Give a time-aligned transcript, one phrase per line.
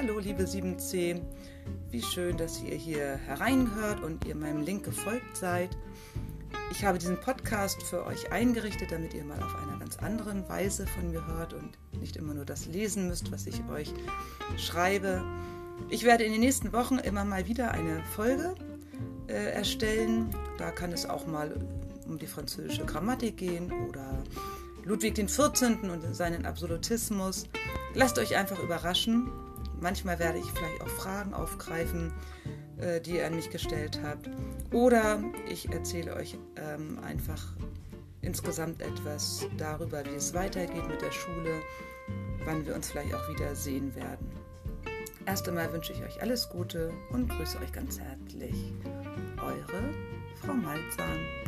[0.00, 1.20] Hallo, liebe 7c.
[1.90, 5.76] Wie schön, dass ihr hier hereinhört und ihr meinem Link gefolgt seid.
[6.70, 10.86] Ich habe diesen Podcast für euch eingerichtet, damit ihr mal auf einer ganz anderen Weise
[10.86, 13.92] von mir hört und nicht immer nur das lesen müsst, was ich euch
[14.56, 15.24] schreibe.
[15.88, 18.54] Ich werde in den nächsten Wochen immer mal wieder eine Folge
[19.26, 20.30] äh, erstellen.
[20.58, 21.56] Da kann es auch mal
[22.06, 24.22] um die französische Grammatik gehen oder
[24.84, 25.82] Ludwig XIV.
[25.82, 27.48] und seinen Absolutismus.
[27.94, 29.28] Lasst euch einfach überraschen.
[29.80, 32.12] Manchmal werde ich vielleicht auch Fragen aufgreifen,
[32.78, 34.28] äh, die ihr an mich gestellt habt.
[34.72, 37.54] Oder ich erzähle euch ähm, einfach
[38.22, 41.62] insgesamt etwas darüber, wie es weitergeht mit der Schule,
[42.44, 44.26] wann wir uns vielleicht auch wieder sehen werden.
[45.26, 48.72] Erst einmal wünsche ich euch alles Gute und grüße euch ganz herzlich.
[49.36, 49.94] Eure
[50.40, 51.47] Frau Malzahn.